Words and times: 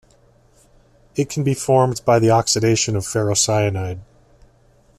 It 1.15 1.29
can 1.29 1.43
be 1.43 1.53
formed 1.53 2.01
by 2.05 2.17
the 2.17 2.31
oxidation 2.31 2.95
of 2.95 3.03
ferrocyanide. 3.03 3.99